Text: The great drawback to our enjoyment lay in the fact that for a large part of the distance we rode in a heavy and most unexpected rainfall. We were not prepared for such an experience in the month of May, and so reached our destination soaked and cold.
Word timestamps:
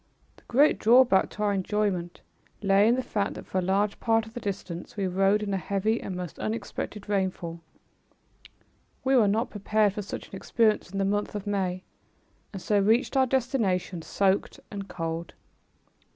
The 0.37 0.41
great 0.47 0.79
drawback 0.79 1.29
to 1.29 1.43
our 1.43 1.53
enjoyment 1.53 2.21
lay 2.63 2.87
in 2.87 2.95
the 2.95 3.03
fact 3.03 3.35
that 3.35 3.45
for 3.45 3.59
a 3.59 3.61
large 3.61 3.99
part 3.99 4.25
of 4.25 4.33
the 4.33 4.39
distance 4.39 4.97
we 4.97 5.05
rode 5.05 5.43
in 5.43 5.53
a 5.53 5.57
heavy 5.57 6.01
and 6.01 6.15
most 6.15 6.39
unexpected 6.39 7.07
rainfall. 7.07 7.61
We 9.03 9.15
were 9.15 9.27
not 9.27 9.51
prepared 9.51 9.93
for 9.93 10.01
such 10.01 10.29
an 10.29 10.35
experience 10.35 10.89
in 10.91 10.97
the 10.97 11.05
month 11.05 11.35
of 11.35 11.45
May, 11.45 11.83
and 12.51 12.59
so 12.59 12.79
reached 12.79 13.15
our 13.15 13.27
destination 13.27 14.01
soaked 14.01 14.59
and 14.71 14.87
cold. 14.87 15.35